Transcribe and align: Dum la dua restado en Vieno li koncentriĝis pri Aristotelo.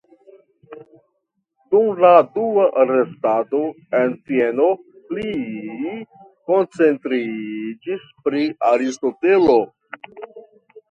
Dum 1.73 1.89
la 2.05 2.13
dua 2.37 2.63
restado 2.93 3.59
en 4.01 4.15
Vieno 4.31 4.69
li 5.19 5.33
koncentriĝis 6.51 8.07
pri 8.29 8.45
Aristotelo. 8.75 9.59